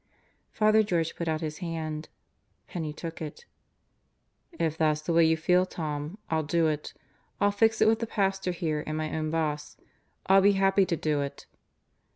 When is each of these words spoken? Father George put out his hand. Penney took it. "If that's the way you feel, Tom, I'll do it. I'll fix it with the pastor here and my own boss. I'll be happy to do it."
Father 0.51 0.81
George 0.81 1.15
put 1.15 1.27
out 1.27 1.41
his 1.41 1.59
hand. 1.59 2.09
Penney 2.67 2.91
took 2.91 3.21
it. 3.21 3.45
"If 4.53 4.75
that's 4.75 5.01
the 5.01 5.13
way 5.13 5.23
you 5.25 5.37
feel, 5.37 5.63
Tom, 5.63 6.17
I'll 6.27 6.41
do 6.41 6.65
it. 6.65 6.95
I'll 7.39 7.51
fix 7.51 7.81
it 7.81 7.87
with 7.87 7.99
the 7.99 8.07
pastor 8.07 8.49
here 8.51 8.83
and 8.87 8.97
my 8.97 9.15
own 9.15 9.29
boss. 9.29 9.77
I'll 10.25 10.41
be 10.41 10.53
happy 10.53 10.87
to 10.87 10.95
do 10.97 11.21
it." 11.21 11.45